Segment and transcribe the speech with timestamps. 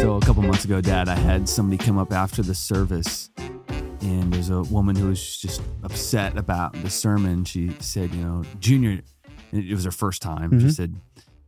[0.00, 4.32] So a couple months ago, Dad, I had somebody come up after the service, and
[4.32, 7.44] there's a woman who was just upset about the sermon.
[7.44, 9.02] She said, "You know, Junior,
[9.52, 10.58] it was her first time.
[10.58, 10.72] She Mhm.
[10.74, 11.00] said,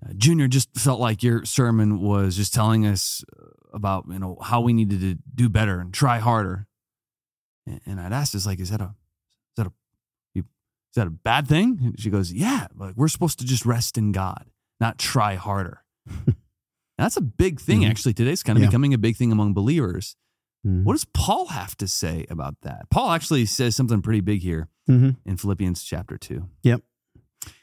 [0.04, 3.24] uh, Junior just felt like your sermon was just telling us
[3.72, 6.66] about you know how we needed to do better and try harder."
[7.66, 8.94] And, and I'd asked, "Is like, is that a
[9.56, 9.72] is that a
[10.38, 10.44] is
[10.96, 14.12] that a bad thing?" And she goes, "Yeah, like we're supposed to just rest in
[14.12, 15.84] God, not try harder."
[17.02, 17.90] That's a big thing, Mhm.
[17.90, 18.14] actually.
[18.14, 18.68] Today's kind of Yeah.
[18.68, 20.16] becoming a big thing among believers.
[20.66, 20.84] Mhm.
[20.84, 22.88] What does Paul have to say about that?
[22.90, 25.16] Paul actually says something pretty big here Mhm.
[25.26, 26.48] in Philippians chapter 2.
[26.62, 26.82] Yep.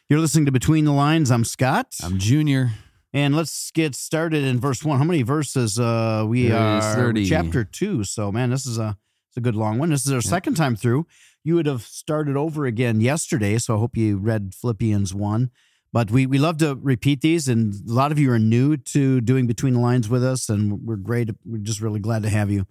[0.10, 1.32] You're listening to Between the Lines.
[1.32, 1.96] I'm Scott.
[2.04, 2.72] I'm junior.
[3.12, 5.00] and let's get started in verse one.
[5.00, 5.80] How many verses?
[5.80, 7.26] Uh, we are 30.
[7.26, 8.04] chapter two.
[8.04, 8.98] So, man, this is a
[9.30, 9.90] it's a good long one.
[9.90, 11.08] This is our second time through.
[11.44, 15.50] You would have started over again yesterday, so I hope you read Philippians one.
[15.92, 19.22] But we we love to repeat these, and a lot of you are new to
[19.22, 21.30] doing between the lines with us, and we're great.
[21.46, 22.68] We're just really glad to have you.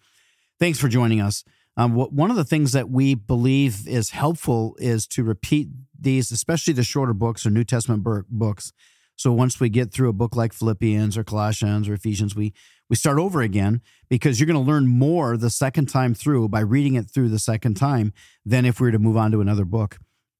[0.60, 1.44] Thanks for joining us.
[1.76, 6.74] Um, one of the things that we believe is helpful is to repeat these, especially
[6.74, 8.72] the shorter books or New Testament books.
[9.14, 12.52] So once we get through a book like Philippians or Colossians or Ephesians, we
[12.88, 16.60] we start over again because you're going to learn more the second time through by
[16.60, 18.12] reading it through the second time
[18.44, 19.98] than if we were to move on to another book.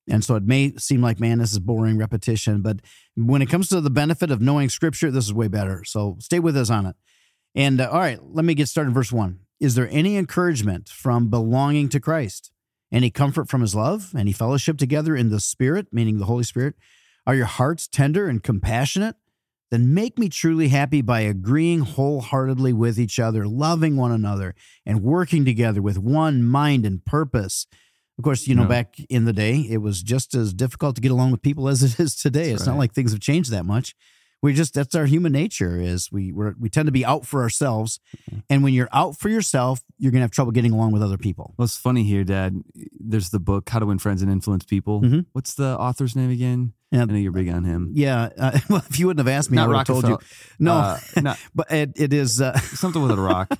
[0.08, 2.80] And so it may seem like, man, this is boring repetition, but
[3.14, 5.84] when it comes to the benefit of knowing Scripture, this is way better.
[5.84, 6.96] So stay with us on it.
[7.54, 8.94] And uh, all right, let me get started.
[8.94, 12.50] Verse one: Is there any encouragement from belonging to Christ?
[12.90, 14.14] Any comfort from His love?
[14.16, 16.74] Any fellowship together in the Spirit, meaning the Holy Spirit?
[17.26, 19.16] Are your hearts tender and compassionate?
[19.70, 24.54] Then make me truly happy by agreeing wholeheartedly with each other, loving one another,
[24.86, 27.66] and working together with one mind and purpose.
[28.18, 28.68] Of course, you know, Yeah.
[28.68, 31.82] back in the day, it was just as difficult to get along with people as
[31.82, 32.50] it is today.
[32.50, 33.94] That's it's not like things have changed that much.
[34.40, 37.42] We just that's our human nature is we we're, we tend to be out for
[37.42, 37.98] ourselves,
[38.30, 38.38] Mm-hmm.
[38.50, 41.54] and when you're out for yourself, you're gonna have trouble getting along with other people.
[41.56, 42.62] What's funny here, Dad,
[43.00, 45.00] there's the book, How to Win Friends and Influence People.
[45.02, 45.26] Mhm.
[45.32, 46.72] What's the author's name again?
[46.92, 47.02] Yeah.
[47.02, 47.90] I know you're big on him.
[47.94, 50.18] Yeah, uh, well, if you wouldn't have asked me, I would have told you.
[50.60, 52.40] No, Uh, not, but it, it is.
[52.40, 53.58] Uh, something with a rock.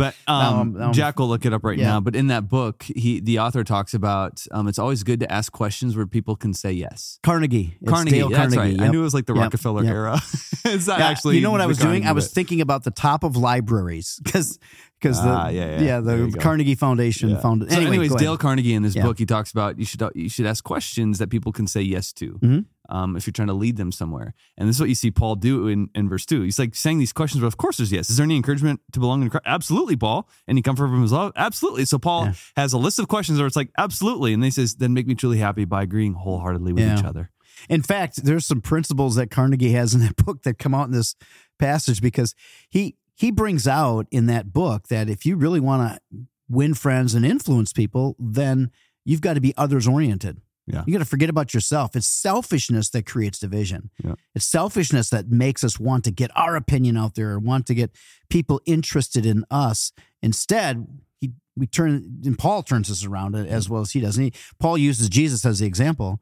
[0.00, 0.36] But um,
[0.76, 1.88] I'm- I'm- Jack will look it up right Yeah.
[1.88, 2.00] now.
[2.00, 5.52] But in that book, he the author talks about um, it's always good to ask
[5.52, 7.18] questions where people can say yes.
[7.22, 7.76] Carnegie.
[7.82, 8.78] It's Carnegie, Dale that's Carnegie.
[8.78, 8.88] right.
[8.88, 9.42] I knew it was like the Yep.
[9.42, 9.92] Rockefeller Yep.
[9.92, 10.14] era.
[10.64, 11.36] it's not Yeah, actually.
[11.36, 12.06] you know what I was doing?
[12.06, 14.58] I was thinking about the top of libraries because
[15.00, 16.00] because Ah, the yeah, yeah.
[16.00, 16.38] There the.
[16.38, 17.40] Carnegie Foundation Yeah.
[17.40, 17.70] founded.
[17.70, 18.14] So Anyway, anyways.
[18.16, 19.02] Dale Carnegie in this Yeah.
[19.04, 22.12] book, he talks about you should you should ask questions that people can say yes
[22.14, 22.38] to.
[22.42, 22.64] Mhm.
[22.90, 25.36] Um, if you're trying to lead them somewhere, and this is what you see Paul
[25.36, 26.42] do in, in verse two.
[26.42, 28.10] He's like saying these questions, but of course there's yes.
[28.10, 29.44] Is there any encouragement to belong in Christ?
[29.46, 30.28] Absolutely, Paul.
[30.48, 31.32] Any comfort from His love?
[31.36, 31.84] Absolutely.
[31.84, 32.32] So Paul Yeah.
[32.56, 35.06] has a list of questions where it's like absolutely, and then he says, then make
[35.06, 36.98] me truly happy by agreeing wholeheartedly with Yeah.
[36.98, 37.30] each other.
[37.68, 40.92] In fact, there's some principles that Carnegie has in that book that come out in
[40.92, 41.14] this
[41.58, 42.34] passage because
[42.68, 47.14] he he brings out in that book that if you really want to win friends
[47.14, 48.70] and influence people, then
[49.04, 50.40] you've got to be others oriented.
[50.66, 50.84] Yeah.
[50.86, 51.96] You got to forget about yourself.
[51.96, 53.90] It's selfishness that creates division.
[54.04, 54.14] Yeah.
[54.34, 57.74] It's selfishness that makes us want to get our opinion out there, or want to
[57.74, 57.90] get
[58.28, 59.92] people interested in us.
[60.22, 60.86] Instead,
[61.20, 64.16] he we turn and Paul turns this around uh, as well as he does.
[64.16, 66.20] And he, Paul uses Jesus as the example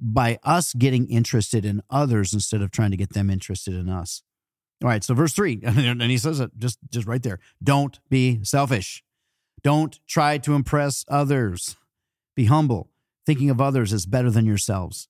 [0.00, 4.22] by us getting interested in others instead of trying to get them interested in us.
[4.82, 7.40] All right, so verse three, and he says it just just right there.
[7.62, 9.02] Don't be selfish.
[9.62, 11.76] Don't try to impress others.
[12.34, 12.88] Be humble.
[13.30, 15.06] Thinking of others is better than yourselves.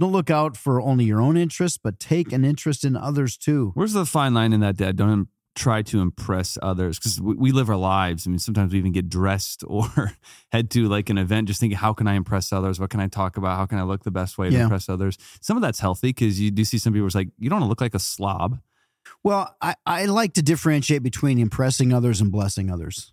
[0.00, 3.72] Don't look out for only your own interests, but take an interest in others too.
[3.74, 4.96] Where's the fine line in that, Dad?
[4.96, 8.26] Don't try to impress others because we, we live our lives.
[8.26, 10.14] I mean, sometimes we even get dressed or
[10.50, 12.80] head to like an event just thinking, how can I impress others?
[12.80, 13.58] What can I talk about?
[13.58, 14.62] How can I look the best way to Yeah.
[14.62, 15.18] impress others?
[15.42, 17.66] Some of that's healthy because you do see some people who's like, you don't want
[17.66, 18.60] to look like a slob.
[19.22, 23.12] Well, I, I like to differentiate between impressing others and blessing others.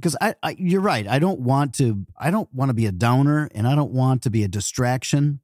[0.00, 1.06] Because I, I you're right.
[1.06, 4.22] I don't want to I don't want to be a downer and I don't want
[4.22, 5.40] to be a distraction.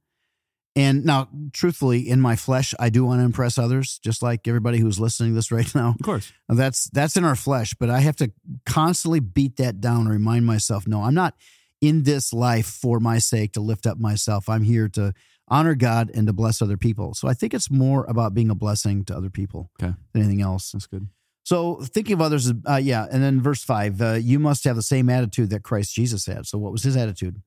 [0.77, 4.77] And now, truthfully, in my flesh, I do want to impress others, just like everybody
[4.79, 5.95] who's listening to this right now.
[5.97, 6.33] Of course.
[6.49, 8.31] That's that's in our flesh, but I have to
[8.65, 11.35] constantly beat that down and remind myself, no, I'm not
[11.81, 14.49] in this life for my sake to lift up myself.
[14.49, 15.13] I'm here to
[15.47, 17.13] honor God and to bless other people.
[17.13, 19.93] So I think it's more about being a blessing to other people Okay.
[20.11, 20.71] than anything else.
[20.71, 21.07] That's good.
[21.45, 23.05] So thinking of others, uh, yeah.
[23.11, 26.47] And then verse five, uh, you must have the same attitude that Christ Jesus had.
[26.47, 27.41] So what was his attitude?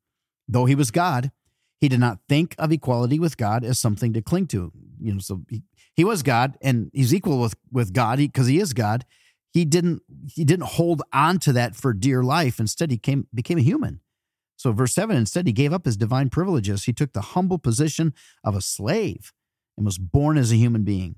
[0.46, 1.32] Though he was God,
[1.80, 4.72] he did not think of equality with God as something to cling to.
[5.00, 5.64] You know, so he,
[5.94, 9.04] he was God and he's equal with with God because he, is God.
[9.52, 10.02] He didn't
[10.32, 12.60] he didn't hold on to that for dear life.
[12.60, 14.00] Instead, he came became a human.
[14.56, 16.84] So verse seven, instead, he gave up his divine privileges.
[16.84, 18.14] He took the humble position
[18.44, 19.32] of a slave
[19.76, 21.16] and was born as a human being.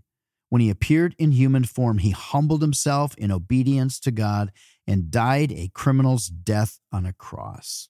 [0.50, 4.52] When he appeared in human form, he humbled himself in obedience to God
[4.86, 7.88] and died a criminal's death on a cross.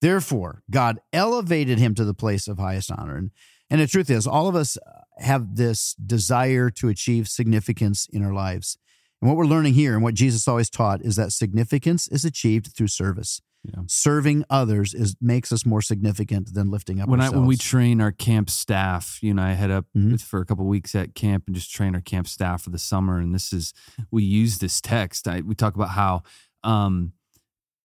[0.00, 3.16] Therefore, God elevated him to the place of highest honor.
[3.16, 3.30] And,
[3.70, 8.24] and the truth is, all of us uh, have this desire to achieve significance in
[8.24, 8.78] our lives.
[9.20, 12.74] And what we're learning here and what Jesus always taught is that significance is achieved
[12.74, 13.40] through service.
[13.72, 13.82] Yeah.
[13.86, 17.38] Serving others is makes us more significant than lifting up when I ourselves.
[17.40, 20.12] when we train our camp staff, you know, I head up Mhm.
[20.12, 22.78] with- for a couple weeks at camp and just train our camp staff for the
[22.78, 23.18] summer.
[23.18, 23.72] And this is
[24.10, 25.26] we use this text.
[25.28, 26.22] I, we talk about how
[26.64, 27.12] um,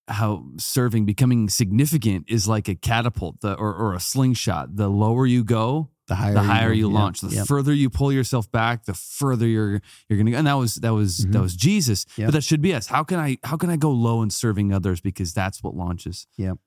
[0.09, 4.75] how serving, becoming significant, is like a catapult the, or or a slingshot.
[4.77, 6.95] The lower you go, the higher, the higher you go.
[6.95, 7.23] launch.
[7.23, 7.47] Yep, The yep.
[7.47, 10.37] further you pull yourself back, the further you're you're gonna go.
[10.37, 11.41] And that was that was that Mhm.
[11.43, 12.05] was Jesus.
[12.17, 12.27] Yep.
[12.29, 12.89] But that should be us.
[12.89, 16.27] How can I how can I go low in serving others because that's what launches.
[16.37, 16.59] Yep.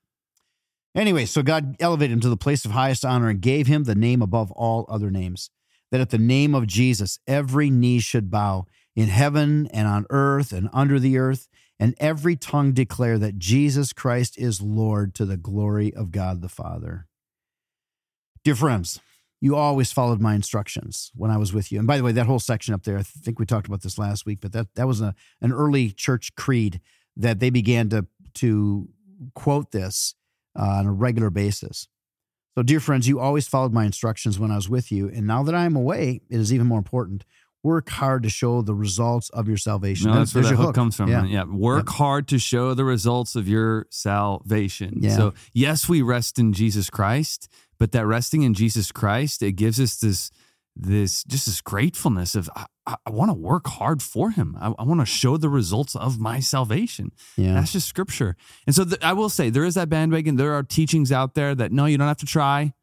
[0.96, 3.94] Anyway, so God elevated him to the place of highest honor and gave him the
[3.94, 5.50] name above all other names.
[5.90, 8.66] That at the name of Jesus, every knee should bow
[8.96, 11.48] in heaven and on earth and under the earth,
[11.78, 16.48] and every tongue declare that Jesus Christ is Lord to the glory of God the
[16.48, 17.06] Father.
[18.44, 19.00] Dear friends,
[19.40, 21.78] you always followed my instructions when I was with you.
[21.78, 23.98] And by the way, that whole section up there, I think we talked about this
[23.98, 26.80] last week, but that, that was a, an early church creed
[27.16, 28.88] that they began to, to
[29.34, 30.14] quote this
[30.58, 31.88] uh, on a regular basis.
[32.56, 35.08] So, dear friends, you always followed my instructions when I was with you.
[35.08, 37.24] And now that I am away, it is even more important.
[37.64, 40.10] Work hard to show the results of your salvation.
[40.10, 41.08] No, that's where that your hook, comes from.
[41.08, 41.24] Yeah.
[41.24, 41.44] Yeah.
[41.44, 44.98] Work hard to show the results of your salvation.
[45.00, 45.16] Yeah.
[45.16, 47.48] So yes, we rest in Jesus Christ,
[47.78, 50.30] but that resting in Jesus Christ, it gives us this
[50.76, 54.56] this just this gratefulness of I, I, want to work hard for him.
[54.60, 57.12] I, I want to show the results of my salvation.
[57.36, 57.54] Yeah.
[57.54, 58.36] That's just scripture.
[58.66, 60.36] And so th- I will say there is that bandwagon.
[60.36, 62.74] There are teachings out there that no, you don't have to try.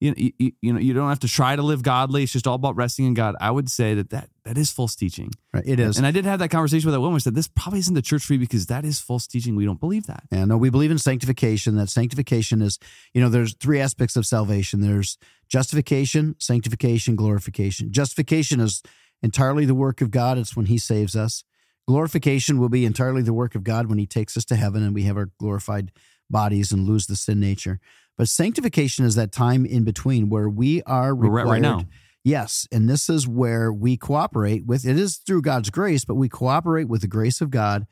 [0.00, 2.24] You, you, you know, you don't have to try to live godly.
[2.24, 3.36] It's just all about resting in God.
[3.40, 5.30] I would say that that, that is false teaching.
[5.52, 5.62] Right.
[5.66, 5.96] It is.
[5.96, 7.14] And I did have that conversation with that woman.
[7.14, 9.56] I said, this probably isn't the church for you because that is false teaching.
[9.56, 10.24] We don't believe that.
[10.30, 11.76] Yeah, no, we believe in sanctification.
[11.76, 12.78] That sanctification is,
[13.14, 15.16] you know, there's three aspects of salvation there's
[15.48, 17.92] justification, sanctification, glorification.
[17.92, 18.82] Justification is
[19.22, 21.44] entirely the work of God, it's when He saves us.
[21.86, 24.94] Glorification will be entirely the work of God when He takes us to heaven and
[24.94, 25.92] we have our glorified
[26.30, 27.80] bodies and lose the sin nature.
[28.16, 31.46] But sanctification is that time in between where we are required.
[31.46, 31.84] right, right now.
[32.22, 36.30] Yes, and this is where we cooperate with it is through God's grace, but we
[36.30, 37.86] cooperate with the grace of God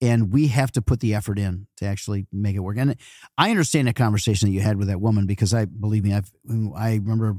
[0.00, 2.76] and we have to put the effort in to actually make it work.
[2.76, 2.96] And
[3.38, 6.30] I understand that conversation that you had with that woman because I believe me, I've
[6.76, 7.36] I remember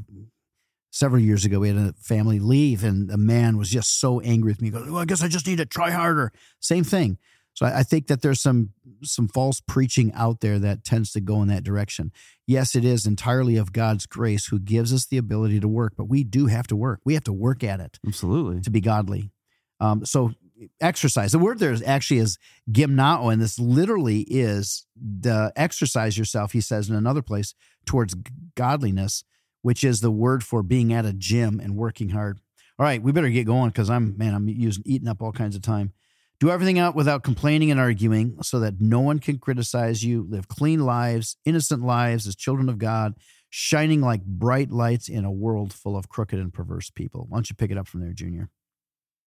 [0.90, 4.52] several years ago we had a family leave and the man was just so angry
[4.52, 4.68] with me.
[4.68, 6.32] He goes, well, I guess I just need to try harder.
[6.60, 7.18] Same thing.
[7.54, 8.70] So I, I think that there's some
[9.04, 12.12] some false preaching out there that tends to go in that direction.
[12.48, 16.06] Yes, it is entirely of God's grace who gives us the ability to work, but
[16.06, 17.02] we do have to work.
[17.04, 18.62] We have to work at it Absolutely.
[18.62, 19.32] to be godly.
[19.80, 20.34] Um, so
[20.82, 21.32] exercise.
[21.32, 22.38] The word there is actually is
[22.72, 26.54] gymnao, and this literally is the exercise yourself.
[26.54, 27.54] He says in another place
[27.86, 28.16] towards
[28.56, 29.24] godliness,
[29.62, 32.40] which is the word for being at a gym and working hard.
[32.80, 35.56] All right, we better get going because I'm man, I'm using eating up all kinds
[35.56, 35.94] of time.
[36.44, 40.28] Do everything out without complaining and arguing, so that no one can criticize you.
[40.30, 43.14] Live clean lives, innocent lives as children of God,
[43.50, 47.28] shining like bright lights in a world full of crooked and perverse people.
[47.30, 48.50] Why don't you pick it up from there, Junior?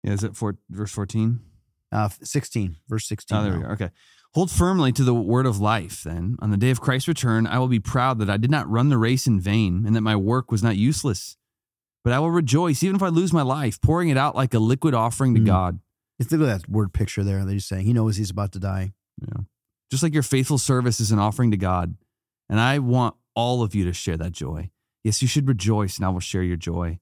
[0.03, 1.39] Yeah, is it for verse 14?
[1.93, 3.37] Uh, 16, verse 16.
[3.37, 3.67] Oh, there we now.
[3.67, 3.73] go.
[3.75, 3.89] Okay.
[4.33, 6.35] Hold firmly to the word of life, then.
[6.41, 8.89] On the day of Christ's return, I will be proud that I did not run
[8.89, 11.37] the race in vain and that my work was not useless.
[12.03, 14.59] But I will rejoice, even if I lose my life, pouring it out like a
[14.59, 15.45] liquid offering to Mm.
[15.45, 15.79] God.
[16.19, 17.85] Just Look at that word picture there They're just saying.
[17.85, 18.93] He knows he's about to die.
[19.21, 19.43] Yeah.
[19.91, 21.95] Just like your faithful service is an offering to God.
[22.49, 24.71] And I want all of you to share that joy.
[25.03, 26.99] Yes, you should rejoice, and I will share your joy.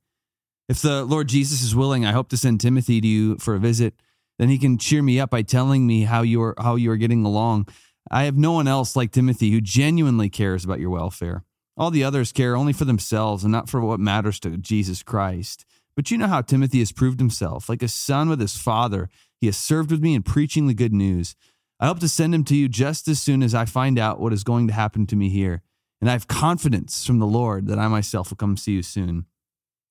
[0.68, 3.60] If the Lord Jesus is willing, I hope to send Timothy to you for a
[3.60, 3.96] visit.
[4.38, 6.98] Then he can cheer me up by telling me how you are how you are
[6.98, 7.68] getting along.
[8.12, 11.44] I have no one else like Timothy who genuinely cares about your welfare.
[11.78, 15.66] All the others care only for themselves and not for what matters to Jesus Christ.
[15.96, 17.70] But you know how Timothy has proved himself.
[17.70, 19.10] Like a son with his father,
[19.40, 21.36] he has served with me in preaching the good news.
[21.80, 24.34] I hope to send him to you just as soon as I find out what
[24.34, 25.62] is going to happen to me here.
[26.02, 29.26] And I have confidence from the Lord that I myself will come see you soon.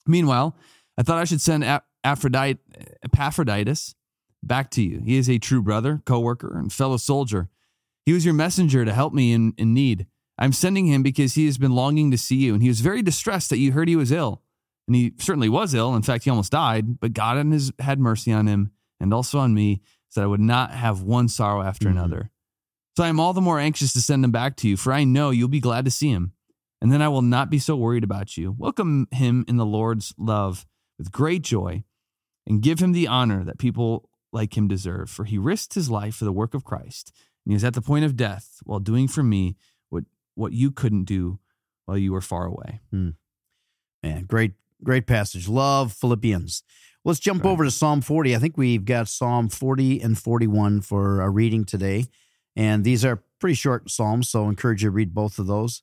[0.06, 0.56] Meanwhile,
[0.98, 2.60] I thought I should send Ap- Aphrodite,
[3.02, 3.94] Epaphroditus
[4.42, 5.00] back to you.
[5.04, 7.48] He is a true brother, co worker, and fellow soldier.
[8.04, 10.06] He was your messenger to help me in, in need.
[10.38, 13.02] I'm sending him because he has been longing to see you, and he was very
[13.02, 14.42] distressed that you heard he was ill.
[14.86, 15.94] And he certainly was ill.
[15.94, 19.38] In fact, he almost died, but God had his, had mercy on him and also
[19.38, 21.92] on me, so that I would not have one sorrow after Mhm.
[21.92, 22.30] another.
[22.96, 25.02] So I am all the more anxious to send him back to you, for I
[25.04, 26.32] know you'll be glad to see him.
[26.80, 28.52] And then I will not be so worried about you.
[28.52, 30.66] Welcome him in the Lord's love.
[30.96, 31.82] with great joy
[32.46, 35.10] and give him the honor that people like him deserve.
[35.10, 37.10] For he risked his life for the work of Christ,
[37.44, 39.56] and he was at the point of death while doing for me
[39.88, 40.04] what,
[40.36, 41.40] what you couldn't do
[41.86, 42.80] while you were far away.
[44.04, 45.48] Man, great, great passage.
[45.48, 46.62] Love Philippians.
[47.04, 47.50] Let's jump Right.
[47.50, 48.34] over to Psalm 40.
[48.34, 52.06] I think we've got Psalm 40 and 41 for our reading today.
[52.56, 55.82] And these are pretty short Psalms, so I encourage you to read both of those.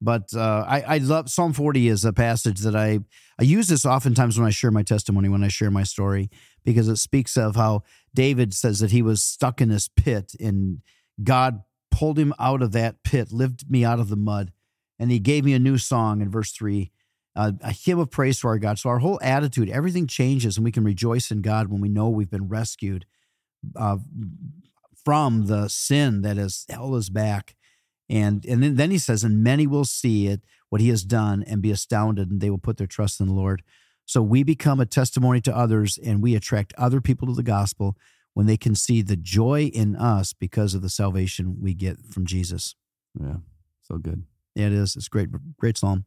[0.00, 3.00] But uh, I, I love Psalm 40 is a passage that I,
[3.38, 6.30] I use this oftentimes when I share my testimony, when I share my story,
[6.64, 7.82] because it speaks of how
[8.14, 10.80] David says that he was stuck in this pit and
[11.22, 14.52] God pulled him out of that pit, lifted me out of the mud,
[14.98, 16.90] and he gave me a new song in verse 3
[17.36, 18.78] uh, a hymn of praise to our God.
[18.78, 22.08] So our whole attitude, everything changes, and we can rejoice in God when we know
[22.08, 23.06] we've been rescued
[23.76, 23.98] uh,
[25.04, 27.54] from the sin that has held us back.
[28.08, 31.44] And and then, then he says, and many will see it, what he has done,
[31.46, 33.62] and be astounded, and they will put their trust in the Lord.
[34.04, 37.96] So we become a testimony to others, and we attract other people to the gospel
[38.34, 42.26] when they can see the joy in us because of the salvation we get from
[42.26, 42.76] Jesus.
[43.20, 43.38] Yeah,
[43.82, 44.24] so good.
[44.54, 44.94] Yeah, It is.
[44.94, 45.28] It's great.
[45.58, 46.04] Great psalm.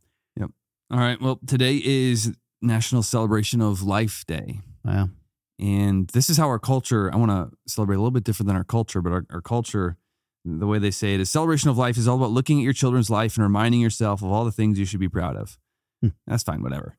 [0.91, 1.21] All right.
[1.21, 4.61] Well, today is National Celebration of Life Day.
[4.83, 5.09] Wow.
[5.59, 8.55] And this is how our culture, I want to celebrate a little bit different than
[8.55, 9.97] our culture, but our, our culture,
[10.45, 12.73] the way they say it is celebration of life is all about looking at your
[12.73, 15.57] children's life and reminding yourself of all the things you should be proud of.
[16.01, 16.09] Hmm.
[16.25, 16.97] That's fine, whatever.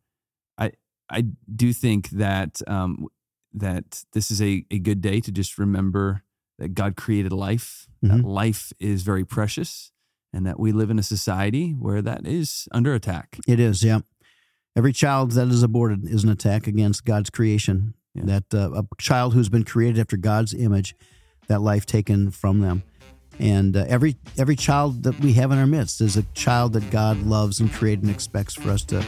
[0.58, 0.72] I
[1.08, 1.24] I
[1.56, 3.08] do think that um,
[3.54, 6.22] that this is a, a good day to just remember
[6.58, 8.24] that God created life, that Mhm.
[8.24, 9.90] life is very precious,
[10.32, 13.38] and that we live in a society where that is under attack.
[13.46, 14.00] It is, yeah.
[14.76, 17.94] Every child that is aborted is an attack against God's creation.
[18.14, 18.24] Yeah.
[18.26, 20.94] That uh, a child who's been created after God's image,
[21.48, 22.82] that life taken from them,
[23.38, 26.90] and uh, every every child that we have in our midst is a child that
[26.90, 29.04] God loves and created and expects for us to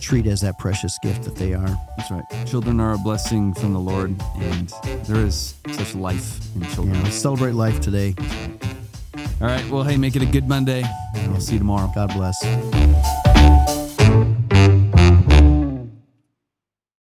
[0.00, 1.78] treat as that precious gift that they are.
[1.96, 2.24] That's right.
[2.46, 4.68] Children are a blessing from the Lord, and
[5.06, 7.02] there is such life in children.
[7.02, 8.14] let's celebrate life today.
[9.40, 9.68] All right.
[9.70, 10.82] Well, hey, make it a good Monday,
[11.14, 11.92] and we'll see you tomorrow.
[11.94, 13.25] God bless.